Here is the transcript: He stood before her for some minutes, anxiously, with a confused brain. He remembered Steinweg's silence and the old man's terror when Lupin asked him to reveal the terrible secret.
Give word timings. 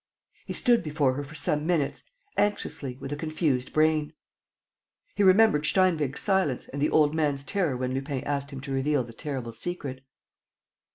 He 0.47 0.53
stood 0.53 0.81
before 0.81 1.13
her 1.13 1.23
for 1.23 1.35
some 1.35 1.67
minutes, 1.67 2.03
anxiously, 2.35 2.97
with 2.99 3.11
a 3.13 3.15
confused 3.15 3.71
brain. 3.71 4.13
He 5.13 5.21
remembered 5.21 5.63
Steinweg's 5.63 6.19
silence 6.21 6.67
and 6.67 6.81
the 6.81 6.89
old 6.89 7.13
man's 7.13 7.43
terror 7.43 7.77
when 7.77 7.93
Lupin 7.93 8.23
asked 8.23 8.49
him 8.49 8.61
to 8.61 8.71
reveal 8.73 9.03
the 9.03 9.13
terrible 9.13 9.53
secret. 9.53 10.01